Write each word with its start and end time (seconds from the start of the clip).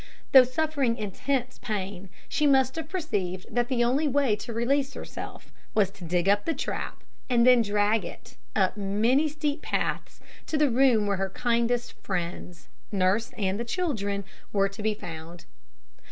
Though 0.31 0.45
suffering 0.45 0.97
intense 0.97 1.59
pain, 1.59 2.09
she 2.27 2.47
must 2.47 2.75
have 2.75 2.89
perceived 2.89 3.53
that 3.53 3.67
the 3.67 3.83
only 3.83 4.07
way 4.07 4.35
to 4.37 4.51
release 4.51 4.95
herself 4.95 5.53
was 5.75 5.91
to 5.91 6.03
dig 6.05 6.27
up 6.27 6.45
the 6.45 6.55
trap, 6.55 7.03
and 7.29 7.45
then 7.45 7.61
drag 7.61 8.03
it, 8.03 8.35
up 8.55 8.75
many 8.75 9.27
steep 9.29 9.61
paths, 9.61 10.19
to 10.47 10.57
the 10.57 10.71
room 10.71 11.05
where 11.05 11.17
her 11.17 11.29
kindest 11.29 11.91
friends 12.01 12.67
nurse 12.91 13.31
and 13.37 13.59
the 13.59 13.63
children 13.63 14.23
were 14.51 14.69
to 14.69 14.81
be 14.81 14.95
found. 14.95 15.45